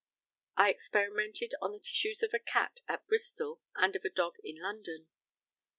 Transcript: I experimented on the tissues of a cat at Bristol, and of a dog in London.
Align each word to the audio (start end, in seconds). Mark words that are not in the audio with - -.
I 0.57 0.71
experimented 0.71 1.53
on 1.61 1.73
the 1.73 1.79
tissues 1.79 2.23
of 2.23 2.33
a 2.33 2.39
cat 2.39 2.79
at 2.87 3.05
Bristol, 3.05 3.61
and 3.75 3.95
of 3.95 4.03
a 4.03 4.09
dog 4.09 4.37
in 4.43 4.55
London. 4.59 5.09